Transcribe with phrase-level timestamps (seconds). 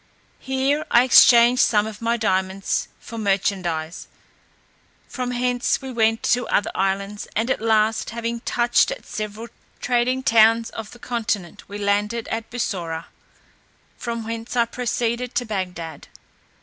[0.39, 4.07] Here I exchanged some of my diamonds for merchandize.
[5.07, 10.23] From hence we went to other islands, and at last, having touched at several trading
[10.23, 13.09] towns of the continent, we landed at Bussorah,
[13.95, 16.07] from whence I proceeded to Bagdad.